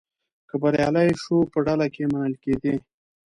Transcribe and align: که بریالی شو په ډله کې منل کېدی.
که 0.49 0.55
بریالی 0.61 1.07
شو 1.21 1.37
په 1.51 1.57
ډله 1.65 1.87
کې 1.93 2.03
منل 2.11 2.33
کېدی. 2.43 2.75